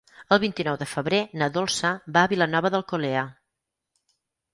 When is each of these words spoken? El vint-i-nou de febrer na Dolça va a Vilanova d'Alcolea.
El 0.35 0.39
vint-i-nou 0.43 0.77
de 0.81 0.85
febrer 0.93 1.19
na 1.41 1.49
Dolça 1.57 1.91
va 2.15 2.23
a 2.23 2.31
Vilanova 2.31 2.73
d'Alcolea. 2.77 3.27